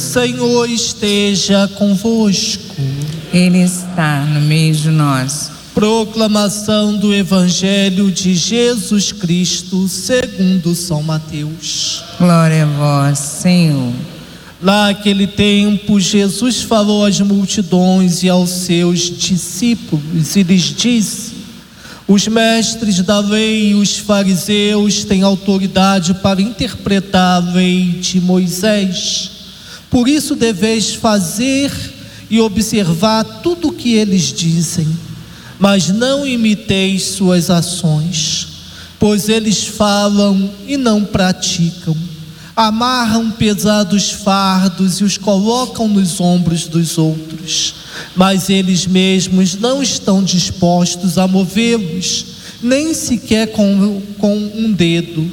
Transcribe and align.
Senhor 0.00 0.68
esteja 0.68 1.68
convosco. 1.68 2.74
Ele 3.32 3.58
está 3.58 4.24
no 4.24 4.40
meio 4.40 4.74
de 4.74 4.88
nós. 4.88 5.52
Proclamação 5.74 6.96
do 6.96 7.14
Evangelho 7.14 8.10
de 8.10 8.34
Jesus 8.34 9.12
Cristo, 9.12 9.86
segundo 9.86 10.74
São 10.74 11.02
Mateus. 11.02 12.02
Glória 12.18 12.64
a 12.64 12.66
vós, 12.66 13.18
Senhor. 13.18 13.92
Naquele 14.60 15.26
tempo, 15.26 16.00
Jesus 16.00 16.62
falou 16.62 17.04
às 17.04 17.20
multidões 17.20 18.22
e 18.22 18.28
aos 18.28 18.48
seus 18.48 19.00
discípulos 19.00 20.34
e 20.34 20.42
lhes 20.42 20.74
disse: 20.74 21.34
Os 22.08 22.26
mestres 22.26 23.00
da 23.02 23.20
lei 23.20 23.72
e 23.72 23.74
os 23.74 23.98
fariseus 23.98 25.04
têm 25.04 25.22
autoridade 25.22 26.14
para 26.14 26.40
interpretar 26.40 27.42
a 27.42 27.52
lei 27.52 27.98
de 28.00 28.18
Moisés. 28.18 29.39
Por 29.90 30.08
isso 30.08 30.36
deveis 30.36 30.94
fazer 30.94 31.70
e 32.30 32.40
observar 32.40 33.24
tudo 33.42 33.68
o 33.68 33.72
que 33.72 33.94
eles 33.94 34.32
dizem, 34.32 34.88
mas 35.58 35.88
não 35.88 36.26
imiteis 36.26 37.02
suas 37.02 37.50
ações, 37.50 38.48
pois 38.98 39.28
eles 39.28 39.66
falam 39.66 40.50
e 40.66 40.76
não 40.76 41.04
praticam 41.04 41.96
amarram 42.60 43.30
pesados 43.30 44.10
fardos 44.10 45.00
e 45.00 45.04
os 45.04 45.16
colocam 45.16 45.88
nos 45.88 46.20
ombros 46.20 46.66
dos 46.66 46.98
outros, 46.98 47.74
mas 48.14 48.50
eles 48.50 48.86
mesmos 48.86 49.54
não 49.54 49.82
estão 49.82 50.22
dispostos 50.22 51.16
a 51.16 51.26
movê-los, 51.26 52.26
nem 52.62 52.92
sequer 52.92 53.52
com, 53.52 54.02
com 54.18 54.36
um 54.36 54.72
dedo. 54.72 55.30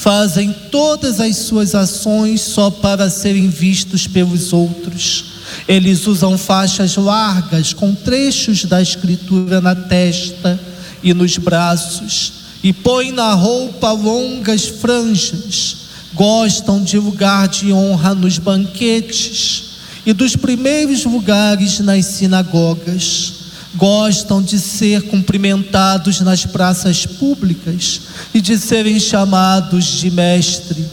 Fazem 0.00 0.50
todas 0.70 1.20
as 1.20 1.36
suas 1.36 1.74
ações 1.74 2.40
só 2.40 2.70
para 2.70 3.10
serem 3.10 3.50
vistos 3.50 4.06
pelos 4.06 4.50
outros. 4.50 5.24
Eles 5.68 6.06
usam 6.06 6.38
faixas 6.38 6.96
largas 6.96 7.74
com 7.74 7.94
trechos 7.94 8.64
da 8.64 8.80
Escritura 8.80 9.60
na 9.60 9.74
testa 9.74 10.58
e 11.02 11.12
nos 11.12 11.36
braços, 11.36 12.32
e 12.62 12.72
põem 12.72 13.12
na 13.12 13.34
roupa 13.34 13.92
longas 13.92 14.66
franjas 14.66 15.80
gostam 16.14 16.82
de 16.82 16.98
lugar 16.98 17.48
de 17.48 17.72
honra 17.72 18.14
nos 18.14 18.38
banquetes 18.38 19.64
e 20.04 20.12
dos 20.12 20.34
primeiros 20.34 21.04
lugares 21.04 21.78
nas 21.80 22.06
sinagogas. 22.06 23.39
Gostam 23.74 24.42
de 24.42 24.58
ser 24.58 25.02
cumprimentados 25.02 26.20
nas 26.20 26.44
praças 26.44 27.06
públicas 27.06 28.00
e 28.34 28.40
de 28.40 28.58
serem 28.58 28.98
chamados 28.98 29.84
de 29.84 30.10
mestre. 30.10 30.84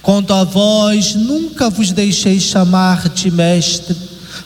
Quanto 0.00 0.32
a 0.32 0.44
vós, 0.44 1.14
nunca 1.14 1.68
vos 1.68 1.92
deixei 1.92 2.38
chamar 2.40 3.08
de 3.08 3.30
mestre, 3.30 3.96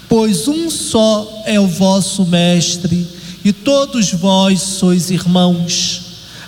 pois 0.08 0.48
um 0.48 0.70
só 0.70 1.42
é 1.44 1.58
o 1.58 1.66
vosso 1.66 2.24
mestre, 2.26 3.06
e 3.44 3.52
todos 3.52 4.12
vós 4.12 4.60
sois 4.60 5.10
irmãos. 5.10 6.02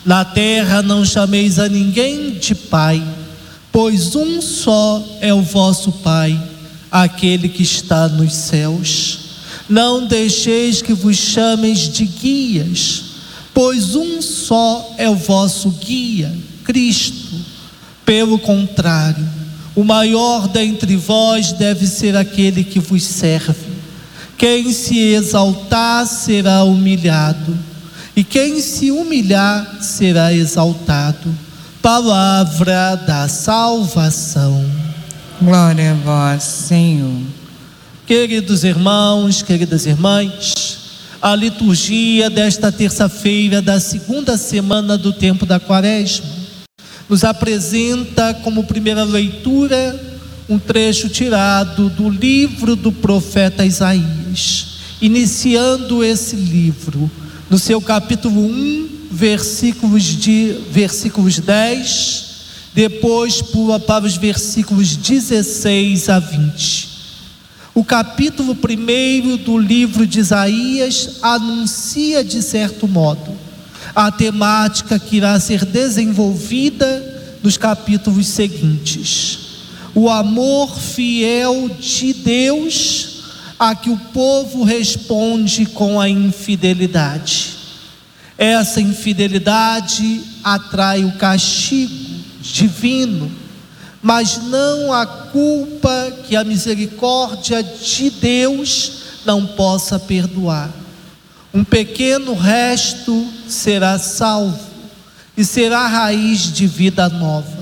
Na 0.05 0.25
terra 0.25 0.83
não 0.83 1.05
chameis 1.05 1.59
a 1.59 1.69
ninguém 1.69 2.33
de 2.33 2.55
pai 2.55 3.03
pois 3.79 4.17
um 4.17 4.41
só 4.41 5.01
é 5.21 5.33
o 5.33 5.41
vosso 5.41 5.93
Pai, 5.93 6.37
aquele 6.91 7.49
que 7.49 7.63
está 7.63 8.09
nos 8.09 8.35
céus. 8.35 9.28
Não 9.69 10.07
deixeis 10.07 10.81
que 10.81 10.95
vos 10.95 11.17
chameis 11.17 11.81
de 11.89 12.05
guias, 12.05 13.05
pois 13.53 13.95
um 13.95 14.23
só 14.23 14.95
é 14.97 15.09
o 15.11 15.15
vosso 15.15 15.71
guia, 15.71 16.35
Cristo. 16.65 17.37
Pelo 18.05 18.39
contrário, 18.39 19.29
o 19.77 19.85
maior 19.85 20.49
dentre 20.49 20.97
vós 20.97 21.53
deve 21.53 21.87
ser 21.87 22.17
aquele 22.17 22.65
que 22.65 22.81
vos 22.81 23.05
serve. 23.05 23.69
Quem 24.39 24.73
se 24.73 24.99
exaltar 24.99 26.07
será 26.07 26.65
humilhado, 26.65 27.59
e 28.17 28.25
quem 28.25 28.61
se 28.61 28.91
humilhar 28.91 29.83
será 29.83 30.33
exaltado. 30.33 31.37
Palavra 31.83 32.97
da 32.97 33.29
salvação. 33.29 34.65
Glória 35.41 35.93
a 35.93 35.95
vós, 35.95 36.43
Senhor. 36.43 37.38
Queridos 38.09 38.65
irmãos, 38.65 39.43
queridas 39.43 39.85
irmãs, 39.85 40.55
a 41.21 41.37
liturgia 41.37 42.31
desta 42.31 42.73
terça-feira 42.73 43.61
da 43.61 43.79
segunda 43.79 44.39
semana 44.39 44.97
do 44.97 45.13
tempo 45.13 45.45
da 45.45 45.61
Quaresma 45.61 46.25
nos 47.07 47.23
apresenta 47.23 48.33
como 48.43 48.65
primeira 48.65 49.05
leitura 49.05 50.25
um 50.49 50.59
trecho 50.59 51.11
tirado 51.11 51.91
do 51.91 52.09
livro 52.09 52.75
do 52.75 52.91
profeta 52.91 53.67
Isaías, 53.67 54.79
iniciando 55.03 56.03
esse 56.03 56.35
livro 56.35 57.11
no 57.51 57.59
seu 57.59 57.79
capítulo 57.79 58.41
1, 58.41 58.89
versículos 59.11 60.03
de 60.03 60.57
versículos 60.71 61.39
10, 61.41 62.25
depois 62.73 63.43
pula 63.43 63.79
para 63.79 64.07
os 64.07 64.17
versículos 64.17 64.97
16 64.97 66.09
a 66.09 66.19
20. 66.19 66.88
O 67.79 67.85
capítulo 67.85 68.59
1 68.59 69.37
do 69.37 69.57
livro 69.57 70.05
de 70.05 70.19
Isaías 70.19 71.21
anuncia, 71.23 72.25
de 72.25 72.43
certo 72.43 72.89
modo, 72.89 73.39
a 73.95 74.11
temática 74.11 74.99
que 74.99 75.19
irá 75.19 75.39
ser 75.39 75.65
desenvolvida 75.65 77.39
nos 77.41 77.57
capítulos 77.57 78.27
seguintes. 78.27 79.39
O 79.95 80.11
amor 80.11 80.77
fiel 80.77 81.71
de 81.79 82.15
Deus 82.15 83.23
a 83.57 83.77
que 83.77 83.91
o 83.91 83.97
povo 84.13 84.65
responde 84.65 85.65
com 85.67 86.01
a 86.01 86.09
infidelidade. 86.09 87.51
Essa 88.37 88.81
infidelidade 88.81 90.21
atrai 90.43 91.05
o 91.05 91.13
castigo 91.13 91.95
divino, 92.41 93.31
mas 94.03 94.39
não 94.45 94.93
a 94.93 95.07
culpa 95.07 96.13
que 96.27 96.37
a 96.37 96.45
misericórdia 96.45 97.63
de 97.63 98.11
Deus 98.11 98.93
não 99.25 99.47
possa 99.47 99.99
perdoar. 99.99 100.71
Um 101.53 101.65
pequeno 101.65 102.35
resto 102.35 103.27
será 103.49 103.99
salvo 103.99 104.59
e 105.37 105.45
será 105.45 105.87
raiz 105.87 106.53
de 106.53 106.67
vida 106.67 107.09
nova. 107.09 107.59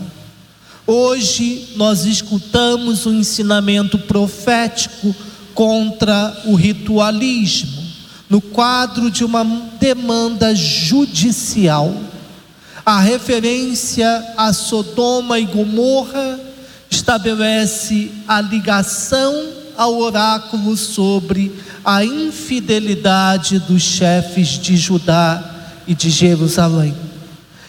Hoje 0.86 1.70
nós 1.76 2.04
escutamos 2.04 3.06
um 3.06 3.14
ensinamento 3.14 3.98
profético 3.98 5.14
contra 5.54 6.42
o 6.44 6.54
ritualismo 6.54 7.86
no 8.28 8.40
quadro 8.40 9.10
de 9.10 9.24
uma 9.24 9.44
demanda 9.80 10.54
judicial. 10.54 11.94
A 12.86 13.00
referência 13.00 14.06
a 14.36 14.52
Sodoma 14.52 15.40
e 15.40 15.44
Gomorra 15.44 16.38
estabelece 16.88 18.12
a 18.28 18.40
ligação 18.40 19.54
ao 19.76 19.98
oráculo 19.98 20.76
sobre 20.76 21.52
a 21.84 22.04
infidelidade 22.04 23.58
dos 23.58 23.82
chefes 23.82 24.50
de 24.50 24.76
Judá 24.76 25.42
e 25.84 25.96
de 25.96 26.08
Jerusalém 26.10 26.94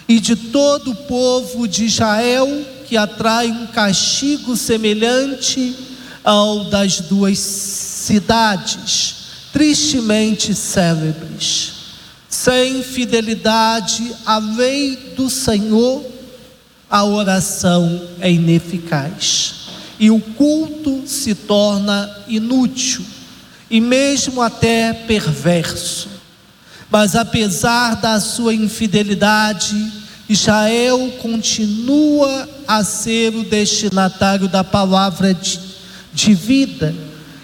e 0.08 0.20
de 0.20 0.36
todo 0.36 0.92
o 0.92 0.96
povo 0.96 1.66
de 1.66 1.86
Israel 1.86 2.46
que 2.86 2.96
atrai 2.96 3.50
um 3.50 3.66
castigo 3.66 4.56
semelhante 4.56 5.74
ao 6.22 6.66
das 6.66 7.00
duas 7.00 7.40
cidades 7.40 9.16
tristemente 9.52 10.54
célebres. 10.54 11.77
Sem 12.28 12.82
fidelidade 12.82 14.14
à 14.26 14.38
lei 14.38 15.14
do 15.16 15.30
Senhor, 15.30 16.04
a 16.90 17.04
oração 17.04 18.08
é 18.20 18.30
ineficaz 18.30 19.54
e 19.98 20.10
o 20.10 20.20
culto 20.20 21.04
se 21.06 21.34
torna 21.34 22.10
inútil 22.28 23.04
e 23.70 23.80
mesmo 23.80 24.40
até 24.40 24.92
perverso. 24.92 26.08
Mas 26.90 27.16
apesar 27.16 27.96
da 27.96 28.20
sua 28.20 28.54
infidelidade, 28.54 29.92
Israel 30.28 31.12
continua 31.20 32.48
a 32.66 32.84
ser 32.84 33.34
o 33.34 33.44
destinatário 33.44 34.48
da 34.48 34.62
palavra 34.62 35.34
de, 35.34 35.60
de 36.12 36.34
vida 36.34 36.94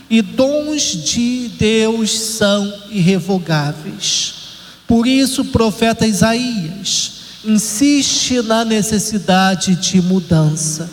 e 0.09 0.23
dons 0.23 0.83
de 0.83 1.49
Deus 1.59 2.19
são 2.19 2.73
irrevogáveis. 2.91 4.44
Por 4.87 5.07
isso, 5.07 5.43
o 5.43 5.47
profeta 5.47 6.07
Isaías 6.07 7.13
insiste 7.45 8.41
na 8.43 8.65
necessidade 8.65 9.77
de 9.77 10.01
mudança 10.01 10.91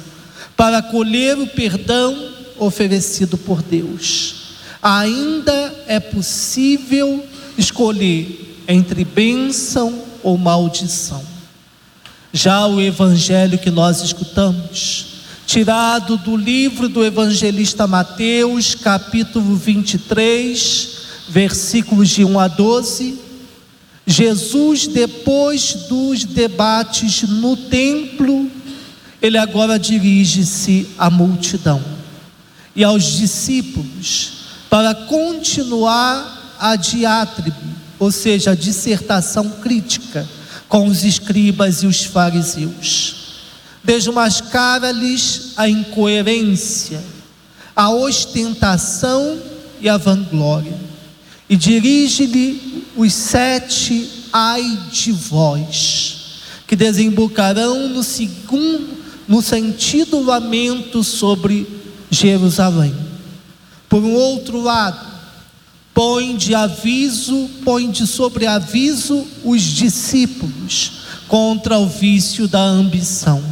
para 0.55 0.81
colher 0.81 1.37
o 1.37 1.47
perdão 1.47 2.29
oferecido 2.57 3.37
por 3.37 3.61
Deus. 3.61 4.35
Ainda 4.81 5.73
é 5.87 5.99
possível 5.99 7.25
escolher 7.57 8.63
entre 8.67 9.03
bênção 9.03 10.03
ou 10.23 10.37
maldição. 10.37 11.23
Já 12.33 12.65
o 12.65 12.79
evangelho 12.79 13.57
que 13.57 13.69
nós 13.69 14.01
escutamos, 14.01 15.07
tirado 15.45 16.17
do 16.17 16.37
livro 16.37 16.87
do 16.87 17.03
evangelista 17.03 17.85
Mateus, 17.85 18.73
capítulo 18.73 19.55
23, 19.55 20.89
versículos 21.27 22.09
de 22.09 22.23
1 22.23 22.39
a 22.39 22.47
12, 22.47 23.19
Jesus, 24.11 24.87
depois 24.87 25.73
dos 25.87 26.23
debates 26.23 27.23
no 27.23 27.55
templo, 27.55 28.51
ele 29.21 29.37
agora 29.37 29.79
dirige-se 29.79 30.89
à 30.97 31.09
multidão 31.09 31.81
e 32.75 32.83
aos 32.83 33.03
discípulos 33.17 34.33
para 34.69 34.93
continuar 34.93 36.55
a 36.59 36.75
diátribe, 36.75 37.55
ou 37.99 38.11
seja, 38.11 38.51
a 38.51 38.55
dissertação 38.55 39.49
crítica 39.61 40.27
com 40.67 40.87
os 40.87 41.03
escribas 41.03 41.83
e 41.83 41.87
os 41.87 42.03
fariseus. 42.03 43.15
Desmascara-lhes 43.83 45.53
a 45.57 45.67
incoerência, 45.67 47.03
a 47.75 47.89
ostentação 47.89 49.39
e 49.81 49.89
a 49.89 49.97
vanglória, 49.97 50.77
e 51.51 51.57
dirige-lhe 51.57 52.85
os 52.95 53.11
sete 53.11 54.09
ai 54.31 54.63
de 54.89 55.11
vós, 55.11 56.39
que 56.65 56.77
desembocarão 56.77 57.89
no 57.89 58.01
segundo, 58.03 58.97
no 59.27 59.41
sentido 59.41 60.21
lamento 60.21 61.03
sobre 61.03 61.67
Jerusalém. 62.09 62.95
Por 63.89 64.01
um 64.01 64.13
outro 64.13 64.61
lado, 64.61 65.05
põe 65.93 66.37
de 66.37 66.55
aviso, 66.55 67.49
põe 67.65 67.91
de 67.91 68.07
sobreaviso 68.07 69.27
os 69.43 69.61
discípulos 69.61 70.93
contra 71.27 71.77
o 71.77 71.85
vício 71.85 72.47
da 72.47 72.61
ambição. 72.61 73.43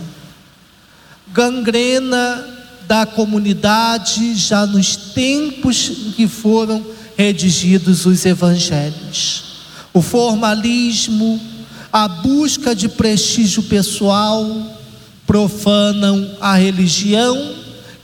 Gangrena 1.33 2.45
da 2.87 3.05
comunidade 3.05 4.35
já 4.35 4.65
nos 4.65 4.95
tempos 4.95 5.89
em 5.89 6.11
que 6.13 6.27
foram 6.29 6.97
redigidos 7.19 8.05
os 8.05 8.25
evangelhos. 8.25 9.43
O 9.93 10.01
formalismo, 10.01 11.37
a 11.91 12.07
busca 12.07 12.73
de 12.73 12.87
prestígio 12.87 13.63
pessoal 13.63 14.49
profanam 15.27 16.37
a 16.39 16.55
religião 16.55 17.55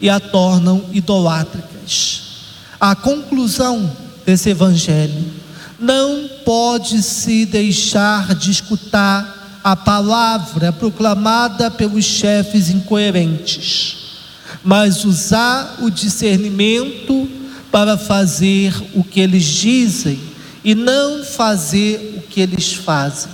e 0.02 0.10
a 0.10 0.20
tornam 0.20 0.84
idolátricas. 0.92 2.24
A 2.78 2.94
conclusão 2.94 3.90
desse 4.26 4.50
evangelho 4.50 5.24
não 5.80 6.28
pode 6.44 7.02
se 7.02 7.46
deixar 7.46 8.36
de 8.36 8.52
escutar 8.52 9.62
a 9.64 9.78
palavra 9.78 10.74
proclamada 10.74 11.72
pelos 11.72 12.04
chefes 12.04 12.70
incoerentes, 12.70 13.96
mas 14.62 15.06
usar 15.06 15.78
o 15.82 15.90
discernimento 15.90 17.35
para 17.76 17.98
fazer 17.98 18.74
o 18.94 19.04
que 19.04 19.20
eles 19.20 19.44
dizem 19.44 20.18
e 20.64 20.74
não 20.74 21.26
fazer 21.26 22.16
o 22.16 22.22
que 22.22 22.40
eles 22.40 22.74
fazem. 22.74 23.30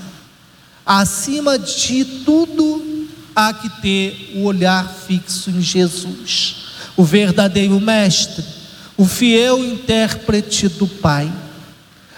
Acima 0.83 1.59
de 1.59 2.03
tudo, 2.25 3.07
há 3.35 3.53
que 3.53 3.69
ter 3.83 4.31
o 4.37 4.45
olhar 4.45 4.91
fixo 5.05 5.51
em 5.51 5.61
Jesus, 5.61 6.55
o 6.97 7.03
verdadeiro 7.03 7.79
Mestre, 7.79 8.43
o 8.97 9.05
fiel 9.05 9.63
intérprete 9.63 10.67
do 10.69 10.87
Pai. 10.87 11.31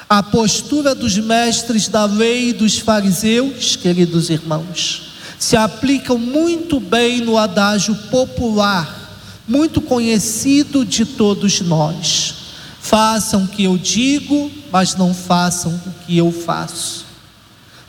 A 0.08 0.24
postura 0.24 0.96
dos 0.96 1.18
mestres 1.18 1.90
da 1.90 2.06
lei 2.06 2.52
e 2.52 2.54
dos 2.54 2.80
fariseus, 2.80 3.76
queridos 3.76 4.30
irmãos, 4.30 5.10
se 5.38 5.58
aplicam 5.58 6.18
muito 6.18 6.80
bem 6.80 7.20
no 7.20 7.38
adágio 7.38 7.94
popular, 8.10 9.03
muito 9.48 9.82
conhecido 9.82 10.86
de 10.86 11.06
todos 11.06 11.62
nós. 11.62 12.36
Façam 12.82 13.44
o 13.44 13.48
que 13.48 13.64
eu 13.64 13.78
digo, 13.78 14.52
mas 14.72 14.96
não 14.96 15.14
façam 15.14 15.74
o 15.86 16.06
que 16.06 16.18
eu 16.18 16.32
faço. 16.32 17.06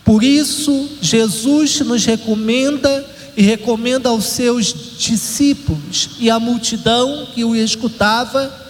Por 0.03 0.23
isso, 0.23 0.89
Jesus 1.01 1.79
nos 1.81 2.05
recomenda 2.05 3.05
e 3.35 3.41
recomenda 3.41 4.09
aos 4.09 4.25
seus 4.25 4.73
discípulos 4.97 6.11
e 6.19 6.29
à 6.29 6.39
multidão 6.39 7.27
que 7.33 7.43
o 7.43 7.55
escutava 7.55 8.63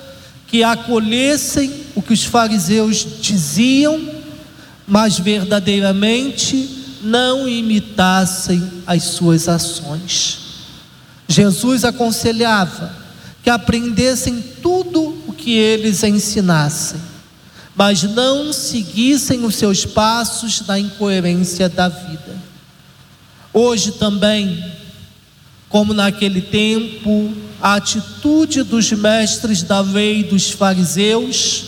que 0.48 0.64
acolhessem 0.64 1.72
o 1.96 2.02
que 2.02 2.14
os 2.14 2.24
fariseus 2.24 3.06
diziam, 3.22 4.00
mas 4.88 5.20
verdadeiramente 5.20 6.98
não 7.02 7.48
imitassem 7.48 8.64
as 8.88 9.04
suas 9.04 9.50
ações. 9.50 10.45
Jesus 11.36 11.84
aconselhava 11.84 12.96
que 13.44 13.50
aprendessem 13.50 14.42
tudo 14.62 15.22
o 15.28 15.34
que 15.34 15.52
eles 15.52 16.02
ensinassem, 16.02 16.98
mas 17.76 18.04
não 18.04 18.54
seguissem 18.54 19.44
os 19.44 19.56
seus 19.56 19.86
passos 19.86 20.66
na 20.66 20.80
incoerência 20.80 21.68
da 21.68 21.90
vida. 21.90 22.38
Hoje 23.52 23.92
também, 23.92 24.64
como 25.68 25.94
naquele 25.94 26.42
tempo, 26.42 27.34
a 27.62 27.76
atitude 27.76 28.64
dos 28.64 28.94
mestres 28.94 29.62
da 29.62 29.82
lei 29.82 30.24
dos 30.24 30.52
fariseus 30.52 31.66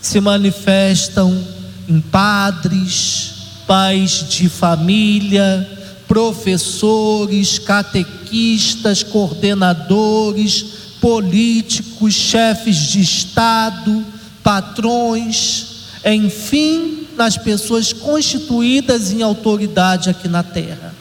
se 0.00 0.20
manifestam 0.20 1.40
em 1.88 2.00
padres, 2.00 3.32
pais 3.64 4.28
de 4.28 4.48
família, 4.48 5.83
professores, 6.14 7.58
catequistas, 7.58 9.02
coordenadores, 9.02 10.62
políticos, 11.00 12.14
chefes 12.14 12.76
de 12.76 13.00
Estado, 13.00 14.04
patrões, 14.40 15.88
enfim, 16.06 17.08
nas 17.16 17.36
pessoas 17.36 17.92
constituídas 17.92 19.10
em 19.10 19.22
autoridade 19.22 20.08
aqui 20.08 20.28
na 20.28 20.44
terra 20.44 20.94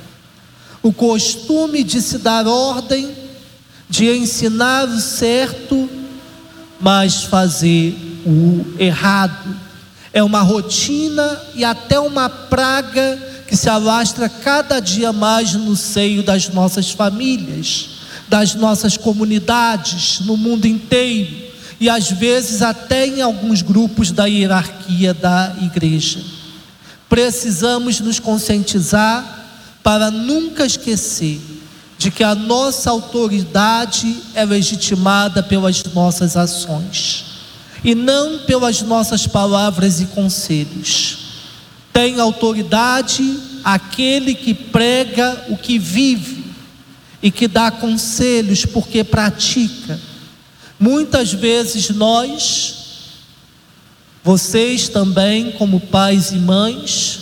o 0.84 0.92
costume 0.92 1.82
de 1.82 2.02
se 2.02 2.18
dar 2.18 2.46
ordem, 2.46 3.10
de 3.90 4.06
ensinar 4.06 4.86
o 4.90 5.00
certo, 5.00 5.90
mas 6.80 7.24
fazer 7.24 7.96
o 8.26 8.66
errado. 8.78 9.56
É 10.12 10.22
uma 10.22 10.42
rotina 10.42 11.42
e 11.56 11.64
até 11.64 11.98
uma 11.98 12.30
praga 12.30 13.33
que 13.54 13.58
se 13.58 13.70
alastra 13.70 14.28
cada 14.28 14.80
dia 14.80 15.14
mais 15.14 15.54
no 15.54 15.76
seio 15.76 16.24
das 16.24 16.50
nossas 16.50 16.90
famílias, 16.90 17.88
das 18.28 18.56
nossas 18.56 18.98
comunidades, 18.98 20.22
no 20.22 20.36
mundo 20.36 20.66
inteiro 20.66 21.54
e 21.80 21.88
às 21.88 22.10
vezes 22.10 22.64
até 22.64 23.06
em 23.06 23.22
alguns 23.22 23.62
grupos 23.62 24.12
da 24.12 24.26
hierarquia 24.26 25.14
da 25.14 25.56
igreja. 25.62 26.20
Precisamos 27.08 28.00
nos 28.00 28.20
conscientizar 28.20 29.46
para 29.84 30.10
nunca 30.10 30.66
esquecer 30.66 31.40
de 32.00 32.10
que 32.10 32.24
a 32.24 32.34
nossa 32.34 32.90
autoridade 32.90 34.18
é 34.34 34.44
legitimada 34.44 35.44
pelas 35.44 35.84
nossas 35.94 36.36
ações 36.36 37.26
e 37.84 37.94
não 37.94 38.40
pelas 38.48 38.82
nossas 38.82 39.28
palavras 39.28 40.02
e 40.02 40.06
conselhos. 40.06 41.23
Tem 41.94 42.20
autoridade 42.20 43.40
aquele 43.64 44.34
que 44.34 44.54
prega 44.54 45.46
o 45.50 45.56
que 45.56 45.80
vive 45.80 46.44
e 47.22 47.32
que 47.32 47.48
dá 47.48 47.72
conselhos 47.72 48.66
porque 48.66 49.04
pratica. 49.04 50.00
Muitas 50.78 51.32
vezes 51.32 51.90
nós, 51.92 52.76
vocês 54.24 54.90
também, 54.90 55.52
como 55.52 55.80
pais 55.80 56.32
e 56.32 56.36
mães, 56.36 57.20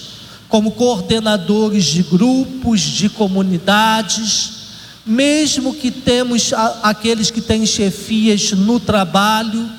como 0.49 0.71
coordenadores 0.71 1.85
de 1.85 2.01
grupos, 2.01 2.81
de 2.81 3.09
comunidades, 3.09 4.61
mesmo 5.05 5.75
que 5.75 5.91
temos 5.91 6.51
aqueles 6.81 7.29
que 7.29 7.41
têm 7.41 7.65
chefias 7.65 8.51
no 8.51 8.79
trabalho, 8.79 9.69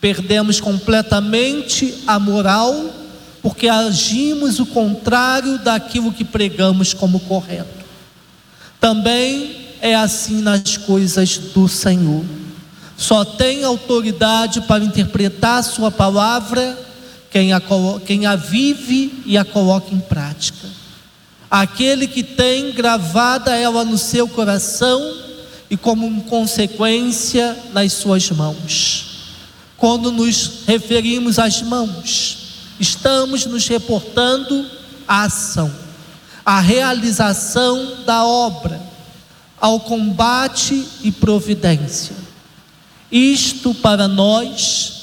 perdemos 0.00 0.60
completamente 0.60 1.94
a 2.06 2.18
moral 2.18 3.03
porque 3.44 3.68
agimos 3.68 4.58
o 4.58 4.64
contrário 4.64 5.58
daquilo 5.58 6.10
que 6.10 6.24
pregamos 6.24 6.94
como 6.94 7.20
correto. 7.20 7.84
Também 8.80 9.66
é 9.82 9.94
assim 9.94 10.40
nas 10.40 10.78
coisas 10.78 11.36
do 11.36 11.68
Senhor. 11.68 12.24
Só 12.96 13.22
tem 13.22 13.62
autoridade 13.62 14.62
para 14.62 14.82
interpretar 14.82 15.62
Sua 15.62 15.90
palavra 15.90 16.74
quem 17.30 17.52
a, 17.52 17.60
quem 18.06 18.24
a 18.24 18.34
vive 18.34 19.22
e 19.26 19.36
a 19.36 19.44
coloca 19.44 19.94
em 19.94 20.00
prática. 20.00 20.66
Aquele 21.50 22.06
que 22.06 22.22
tem 22.22 22.72
gravada 22.72 23.54
ela 23.54 23.84
no 23.84 23.98
seu 23.98 24.26
coração 24.26 25.18
e, 25.68 25.76
como 25.76 26.22
consequência, 26.22 27.54
nas 27.74 27.92
suas 27.92 28.30
mãos. 28.30 29.34
Quando 29.76 30.10
nos 30.10 30.62
referimos 30.66 31.38
às 31.38 31.60
mãos, 31.60 32.43
estamos 32.78 33.46
nos 33.46 33.66
reportando 33.66 34.66
à 35.06 35.24
ação, 35.24 35.72
à 36.44 36.60
realização 36.60 38.04
da 38.04 38.24
obra, 38.24 38.80
ao 39.60 39.80
combate 39.80 40.86
e 41.02 41.10
providência. 41.10 42.14
Isto 43.10 43.74
para 43.74 44.08
nós 44.08 44.94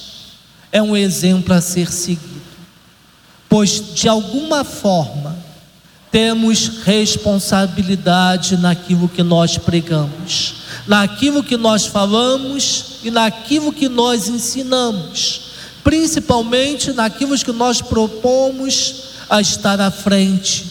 é 0.71 0.81
um 0.81 0.95
exemplo 0.95 1.53
a 1.53 1.61
ser 1.61 1.91
seguido, 1.91 2.41
pois 3.49 3.93
de 3.93 4.07
alguma 4.07 4.63
forma 4.63 5.35
temos 6.11 6.83
responsabilidade 6.83 8.57
naquilo 8.57 9.07
que 9.07 9.23
nós 9.23 9.57
pregamos, 9.57 10.55
naquilo 10.85 11.41
que 11.41 11.55
nós 11.55 11.85
falamos 11.85 12.97
e 13.01 13.09
naquilo 13.09 13.71
que 13.71 13.87
nós 13.87 14.27
ensinamos, 14.27 15.50
principalmente 15.83 16.91
naquilo 16.93 17.37
que 17.37 17.51
nós 17.51 17.81
propomos 17.81 19.11
a 19.29 19.39
estar 19.41 19.79
à 19.79 19.89
frente, 19.89 20.65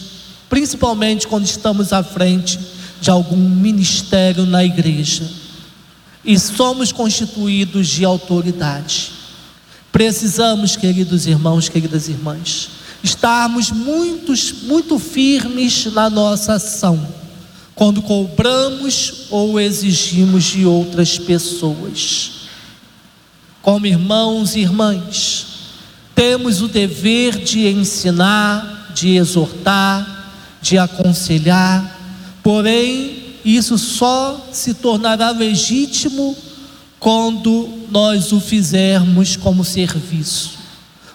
principalmente 0.49 1.27
quando 1.27 1.45
estamos 1.45 1.91
à 1.91 2.03
frente 2.03 2.59
de 3.01 3.09
algum 3.09 3.37
ministério 3.37 4.45
na 4.45 4.63
igreja 4.63 5.41
e 6.23 6.37
somos 6.37 6.91
constituídos 6.91 7.87
de 7.87 8.05
autoridade. 8.05 9.11
Precisamos, 9.91 10.75
queridos 10.75 11.25
irmãos, 11.25 11.67
queridas 11.67 12.07
irmãs, 12.07 12.69
estarmos 13.03 13.71
muitos, 13.71 14.53
muito 14.63 14.99
firmes 14.99 15.85
na 15.87 16.09
nossa 16.09 16.53
ação, 16.53 17.07
quando 17.73 18.01
cobramos 18.01 19.25
ou 19.29 19.59
exigimos 19.59 20.43
de 20.43 20.65
outras 20.65 21.17
pessoas. 21.17 22.40
Como 23.61 23.85
irmãos 23.85 24.55
e 24.55 24.59
irmãs, 24.59 25.47
temos 26.15 26.61
o 26.61 26.67
dever 26.67 27.37
de 27.37 27.67
ensinar, 27.67 28.91
de 28.93 29.15
exortar, 29.15 30.59
de 30.61 30.77
aconselhar, 30.77 31.99
porém, 32.43 33.35
isso 33.43 33.77
só 33.77 34.49
se 34.51 34.73
tornará 34.75 35.31
legítimo 35.31 36.35
quando 36.99 37.67
nós 37.89 38.31
o 38.31 38.39
fizermos 38.39 39.35
como 39.35 39.65
serviço, 39.65 40.51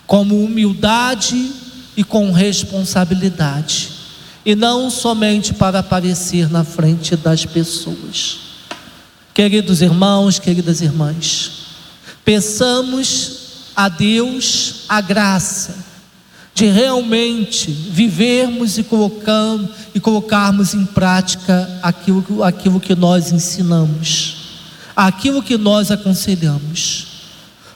como 0.06 0.42
humildade 0.44 1.52
e 1.96 2.02
com 2.02 2.32
responsabilidade, 2.32 3.90
e 4.44 4.54
não 4.54 4.90
somente 4.90 5.54
para 5.54 5.78
aparecer 5.78 6.50
na 6.50 6.64
frente 6.64 7.16
das 7.16 7.44
pessoas. 7.44 8.38
Queridos 9.32 9.82
irmãos, 9.82 10.38
queridas 10.38 10.80
irmãs, 10.80 11.65
peçamos 12.26 13.70
a 13.76 13.88
Deus 13.88 14.82
a 14.88 15.00
graça 15.00 15.76
de 16.52 16.66
realmente 16.66 17.70
vivermos 17.70 18.78
e, 18.78 18.84
e 19.94 20.00
colocarmos 20.00 20.74
em 20.74 20.84
prática 20.84 21.70
aquilo, 21.80 22.42
aquilo 22.42 22.80
que 22.80 22.96
nós 22.96 23.30
ensinamos, 23.30 24.36
aquilo 24.96 25.40
que 25.40 25.56
nós 25.56 25.92
aconselhamos. 25.92 27.06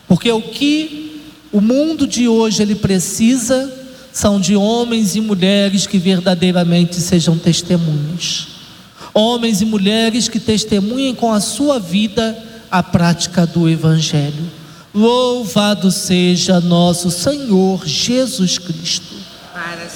Porque 0.05 0.29
o 0.29 0.41
que 0.41 1.21
o 1.49 1.61
mundo 1.61 2.05
de 2.05 2.27
hoje 2.27 2.61
ele 2.61 2.75
precisa 2.75 3.71
são 4.11 4.37
de 4.37 4.57
homens 4.57 5.15
e 5.15 5.21
mulheres 5.21 5.87
que 5.87 5.97
verdadeiramente 5.97 6.97
sejam 6.99 7.37
testemunhas. 7.37 8.47
Homens 9.13 9.61
e 9.61 9.65
mulheres 9.65 10.27
que 10.27 10.39
testemunhem 10.39 11.15
com 11.15 11.31
a 11.31 11.39
sua 11.39 11.79
vida 11.79 12.50
a 12.71 12.81
prática 12.81 13.45
do 13.45 13.69
Evangelho. 13.69 14.49
Louvado 14.93 15.91
seja 15.91 16.59
nosso 16.59 17.11
Senhor 17.11 17.85
Jesus 17.85 18.57
Cristo. 18.57 19.15
Para 19.53 19.89